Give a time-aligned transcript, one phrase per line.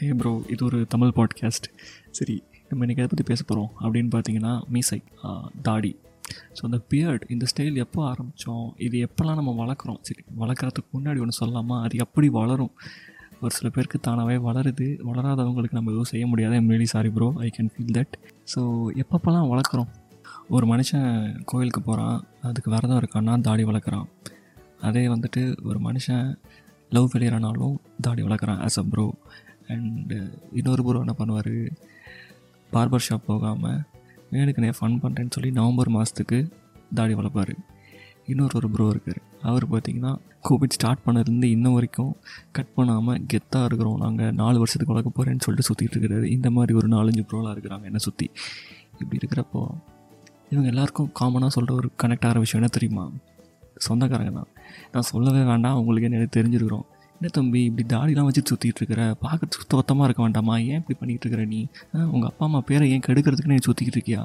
[0.00, 1.66] ஹே bro இது ஒரு Tamil podcast
[2.18, 2.34] சரி
[2.68, 4.98] நம்ம இன்றைக்கி எதை பற்றி பேச போகிறோம் அப்படின்னு பார்த்தீங்கன்னா மீசை
[5.66, 5.90] தாடி.
[6.56, 9.98] ஸோ அந்த பியர்ட் இந்த ஸ்டைல் எப்போ ஆரம்பித்தோம் இது எப்போல்லாம் நம்ம வளர்க்குறோம்?
[10.08, 12.72] சரி வளர்க்குறதுக்கு முன்னாடி ஒன்று சொல்லாமா அது எப்படி வளரும்?
[13.42, 14.88] ஒரு சில பேருக்கு தானாகவே வளருது.
[15.08, 16.56] வளராதவங்களுக்கு நம்ம எதுவும் செய்ய முடியாது.
[16.60, 18.16] I'm really sorry bro I can feel that
[18.54, 18.62] so
[19.04, 19.90] எப்பப்போல்லாம் வளர்க்குறோம்?
[20.54, 21.10] ஒரு மனுஷன்
[21.52, 22.18] கோயிலுக்கு போகிறான்
[22.50, 24.08] அதுக்கு விரதம் இருக்கான்னா தாடி வளர்க்குறான்.
[24.88, 26.24] அதே வந்துட்டு ஒரு மனுஷன்
[26.92, 27.76] லவ் ஃபெயிலியர் ஆனாலும்
[28.06, 29.06] தாடி வளர்க்குறான் as a bro
[29.72, 30.28] and uh,
[30.58, 31.54] இன்னொரு ப்ரோ என்ன பண்ணுவார்?
[32.72, 33.80] பார்பர் ஷாப் போகாமல்
[34.32, 36.38] வேணுக்குனே ஃபன் பண்ணுறேன்னு சொல்லி நவம்பர் மாதத்துக்கு
[36.94, 37.54] தாடி வளர்ப்பார்.
[38.26, 39.20] இன்னொரு ஒரு ப்ரோ இருக்கார்.
[39.42, 40.12] அவர் பார்த்தீங்கன்னா
[40.48, 42.12] கோவிட் ஸ்டார்ட் பண்ணதுலேருந்து இன்ன வரைக்கும்
[42.56, 43.98] கட் பண்ணாமல் கெத்தாக இருக்கிறோம்.
[44.04, 46.26] நாங்கள் நாலு வருஷத்துக்கு வளர்க்க போகிறேன்னு சொல்லிட்டு சுற்றிட்டு இருக்கிறாரு.
[46.36, 48.28] இந்த மாதிரி ஒரு நாலஞ்சு ப்ரோலாம் இருக்கிறாங்க என்னை சுற்றி
[49.02, 49.62] இப்படி இருக்கிறப்போ
[50.52, 53.04] இவங்க எல்லாருக்கும் காமனாக சொல்கிற ஒரு கனெக்ட் ஆகிற விஷயம் என்ன தெரியுமா?
[53.86, 54.48] சொந்தக்காரங்க தான்.
[54.92, 55.76] நான் சொல்லவே வேண்டாம்.
[55.80, 56.86] உங்களுக்கு என்ன தெரிஞ்சிருக்கிறோம்.
[57.20, 60.54] என்ன தம்பி இப்படி தாடிலாம் வச்சுட்டு சுற்றிட்டு இருக்கிற பார்க்க சுத்தமாக இருக்க வேண்டாமா?
[60.68, 61.58] ஏன் இப்படி பண்ணிகிட்டு இருக்கிற நீ
[62.14, 64.22] உங்கள் அப்பா அம்மா பேரை ஏன் கெடுக்கிறதுக்கு நீ சுற்றிக்கிட்டு இருக்கியா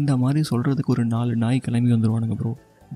[0.00, 2.52] இந்த மாதிரி சொல்கிறதுக்கு ஒரு நாலு நாய் கிளம்பி வந்துடுவானுங்க ப்ரோ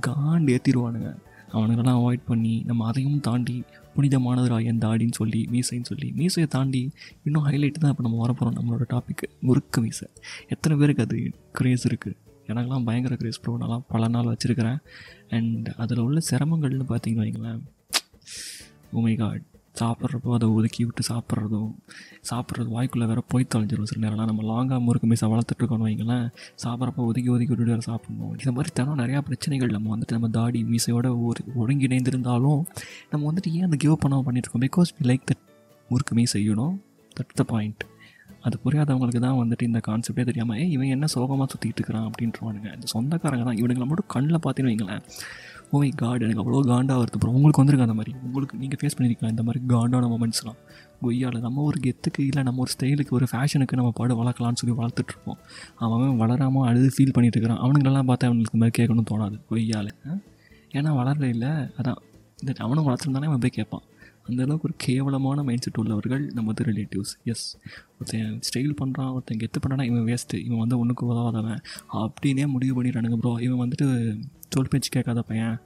[0.07, 1.11] காண்டு ஏற்றிடுவானுங்க
[1.53, 3.57] அவனுங்கெல்லாம் அவாய்ட் பண்ணி நம்ம அதையும் தாண்டி
[3.97, 6.83] புனிதமானதுரா என் தாடின்னு சொல்லி மீசைன்னு சொல்லி மீசையை தாண்டி
[7.27, 10.09] இன்னும் ஹைலைட் தான் இப்போ நம்ம வரப்போகிறோம் நம்மளோட டாபிக் முறுக்கு மீசை.
[10.55, 11.19] எத்தனை பேருக்கு அது
[11.61, 12.17] க்ரேஸ் இருக்குது
[12.51, 14.81] எனக்கெல்லாம் பயங்கர கிரேஸ் ப்ரோ நல்லா பல நாள் வச்சுருக்கிறேன்.
[15.37, 17.63] அண்ட் அதில் உள்ள சிரமங்கள்னு பார்த்தீங்கன்னு வைங்களேன்.
[18.95, 19.45] Oh உமைகாட்
[19.81, 21.73] சாப்பிட்றப்போ அதை ஒதுக்கி விட்டு சாப்பிட்றதும்
[22.31, 23.89] சாப்பிட்றது வாய்க்குள்ளே வேறு போய் தொலைஞ்சிரும்.
[23.91, 26.27] சில நேரம்லாம் நம்ம லாங்காக முறுக்கு மீசை வளர்த்துட்டு இருக்கணும் வைங்களேன்
[26.65, 28.33] சாப்பிட்றப்போ ஒதுக்கி ஒதுக்கி விட்டு வேறு சாப்பிட்ணும்.
[28.41, 32.63] இந்த மாதிரி தரம் நிறையா பிரச்சனைகள் நம்ம வந்துட்டு நம்ம தாடி மீசையோட ஒரு ஒருங்கிணைந்திருந்தாலும்
[33.11, 35.45] நம்ம வந்துட்டு ஏன் அந்த கிவ் பண்ணாமல் பண்ணிட்டு இருக்கோம் பிகாஸ் வி லைக் தட்
[35.91, 36.75] முறுக்கு மீசை செய்யணும்
[37.21, 37.85] தட் த பாயிண்ட்
[38.47, 42.05] அது புரியாதவங்களுக்கு தான் வந்துட்டு இந்த கான்செப்டே தெரியாமல் ஏய் இவன் என்ன சோகமாக சுற்றிட்டு இருக்கிறான்?
[42.09, 43.59] அப்படின்றவானுங்க இந்த சொந்தக்காரங்க தான்.
[43.63, 45.03] இவனுங்களை மட்டும் கண்ணில் பார்த்தீங்கன்னு வைங்களேன்.
[45.73, 48.17] Oh ஓய் காட் எனக்கு அவ்வளோ காண்டாக வருது அப்புறம் உங்களுக்கு வந்திருக்கு அந்த மாதிரி?
[48.23, 50.59] உங்களுக்கு நீங்கள் ஃபேஸ் பண்ணியிருக்கலாம் இந்த மாதிரி காண்டான மொமெண்ட்ஸ்லாம்
[51.01, 55.37] கொய்யாவில் நம்ம ஒரு கெத்துக்கு இல்லை நம்ம ஒரு ஸ்டைலுக்கு ஒரு ஃபேஷனுக்கு நம்ம பாடு வளர்க்கலாம்னு சொல்லி வளர்த்துட்ருப்போம்
[55.75, 57.63] அவன் வளராமல் அழுது ஃபீல் பண்ணிட்டு இருக்கிறான்.
[57.65, 59.91] அவனுங்களெல்லாம் பார்த்தா அவனுக்கு இந்த மாதிரி கேட்கணும்னு தோணாது கொய்யால்.
[60.73, 61.49] ஏன்னா வளரல இல்லை.
[61.49, 62.01] அதான்.
[62.41, 63.83] இந்த அவனும் வளர்த்துருந்தானே அவன் போய் கேட்பான்.
[64.23, 67.57] அந்த அளவுக்கு ஒரு கேவலமான மைண்ட் செட் உள்ளவர்கள் நமது ரிலேட்டிவ்ஸ் எஸ்
[67.99, 71.59] ஒருத்தன் ஸ்டைல் பண்ணுறான் ஒருத்தன் கெத்து பண்ணுறானா இவன் வேஸ்ட்டு இவன் வந்து ஒன்றுக்கு உதவாதவன்.
[71.93, 75.59] அப்படின்னே முடிவு பண்ணிடுறானுங்க ப்ரோ இவன் வந்துட்டு தோல் பேச்சு கேட்காத பையன்.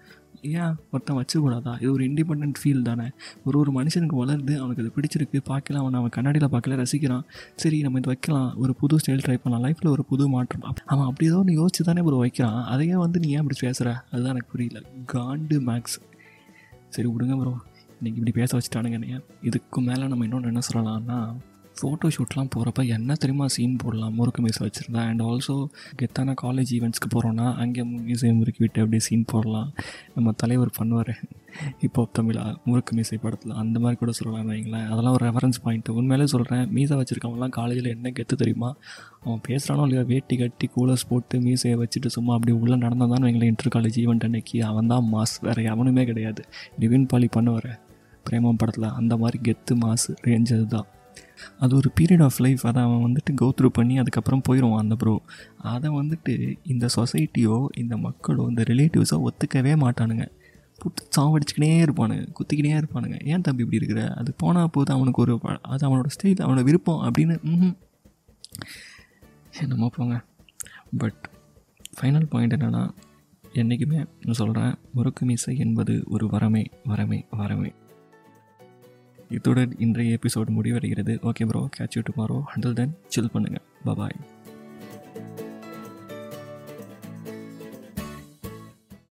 [0.42, 0.74] ஏன்?
[0.91, 3.06] ஒருத்தன் வச்சுக்கூடாதா இது ஒரு இண்டிபெண்ட் ஃபீல் தானே.
[3.44, 5.41] ஒரு ஒரு மனுஷனுக்கு வளருது அவனுக்கு அது பிடிச்சிருக்கு.
[5.44, 5.82] பார்க்கலாம்.
[5.82, 7.22] அவன் அவன் கண்ணாடியில் பார்க்கல ரசிக்கிறான்.
[7.56, 8.56] சரி நம்ம இது வைக்கலாம்.
[8.56, 9.64] ஒரு புது ஸ்டைல் ட்ரை பண்ணலாம்.
[9.66, 10.74] லைஃப்பில் ஒரு புது மாற்றம்.
[10.86, 12.64] அவன் அப்படி ஏதோ ஒன்று யோசிச்சு தானே ஒரு வைக்கிறான்.
[12.64, 14.80] அதையே வந்து நீ ஏன் இப்படி பேசுகிற அதுதான் எனக்கு புரியல.
[15.12, 15.98] காண்டு மேக்ஸ்.
[16.88, 17.52] சரி விடுங்க ப்ரோ
[18.02, 19.20] இன்றைக்கி இப்படி பேச வச்சுட்டானுங்க என்னைய.
[19.42, 21.18] இதுக்கு மேலே நம்ம இன்னொன்று என்ன சொல்லலாம்னா
[21.78, 24.14] ஃபோட்டோ ஷூட்லாம் போகிறப்ப என்ன தெரியுமா சீன் போடலாம்?
[24.19, 25.03] முறுக்கு மீசை வச்சுருந்தா.
[25.10, 25.54] அண்ட் ஆல்சோ
[26.00, 29.69] கெத்தான காலேஜ் ஈவெண்ட்ஸ்க்கு போகிறோன்னா அங்கே மீசை முறுக்கி விட்டு அப்படியே சீன் போடலாம்.
[30.16, 31.12] நம்ம தலைவர் பண்ணுவார்.
[31.86, 33.54] இப்போ தமிழா முறுக்கு மீசை படத்தில்.
[33.62, 34.86] அந்த மாதிரி கூட சொல்லலாம் வைங்களேன்.
[34.92, 38.70] அதெல்லாம் ஒரு ரெஃபரன்ஸ் பாயிண்ட் உண்மையிலே சொல்கிறேன் மீசை வச்சுருக்கவங்களாம் காலேஜில் என்ன கெத்து தெரியுமா?
[39.25, 43.53] அவன் பேசுகிறானோ இல்லையா வேட்டி கட்டி கூலர்ஸ் போட்டு மீசையை வச்சுட்டு சும்மா அப்படி உள்ளே நடந்தால் தான் வைங்களேன்
[43.54, 44.59] இன்டர் காலேஜ் ஈவெண்ட் அன்னைக்கு.
[44.70, 46.44] அவன் தான் மாஸ் வேறு எவனுமே கிடையாது.
[46.82, 47.72] நிவின் பாலி பண்ணுவார்
[48.28, 48.94] பிரேமம் படத்தில்.
[49.00, 50.88] அந்த மாதிரி கெத்து மாசு ரேஞ்சது அதுதான்.
[51.58, 55.14] அது ஒரு பீரியட் ஆஃப் லைஃப் அதை அவன் வந்துட்டு கோத்ரூ பண்ணி அதுக்கப்புறம் போயிடுவான் அந்த ப்ரோ
[55.70, 56.34] அதை வந்துட்டு
[56.66, 60.26] இந்த சொசைட்டியோ இந்த மக்களோ இந்த ரிலேட்டிவ்ஸோ ஒத்துக்கவே மாட்டானுங்க.
[60.80, 62.24] புட்டு சாவடிச்சுக்கினே இருப்பானுங்க.
[62.32, 63.16] குத்திக்கினே இருப்பானுங்க.
[63.24, 64.02] ஏன் தம்பி இப்படி இருக்கிற?
[64.14, 65.34] அது போனால் போது அவனுக்கு ஒரு
[65.68, 67.74] அது அவனோட ஸ்டைல் அவனோட விருப்பம் அப்படின்னு ம்ஹும்.
[69.60, 70.16] என்னமோ போங்க.
[70.98, 71.20] பட்
[71.96, 72.82] ஃபைனல் பாயிண்ட் என்னென்னா
[73.54, 77.70] என்றைக்குமே நான் சொல்கிறேன் முறுக்கு மீசை என்பது ஒரு வரமே வரமே வரமே.
[79.36, 81.12] இத்துடன் இன்றைய எபிசோடு முடிவடைகிறது.
[81.28, 84.16] Okay bro catch you tomorrow until then chill பண்ணுங்கள் பபாய்